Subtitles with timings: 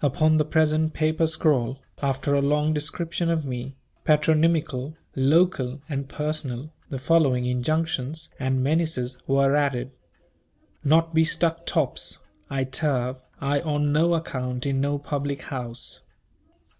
[0.00, 6.72] Upon the present "papper scrawl," after a long description of me, patronymical, local, and personal,
[6.90, 9.92] the following injunctions and menaces were added,
[10.82, 12.18] "Not be stuck tops
[12.50, 16.00] I turve I on no account in no public house.